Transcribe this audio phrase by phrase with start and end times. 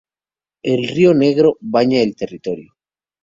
[0.63, 2.73] El río Negro baña el territorio.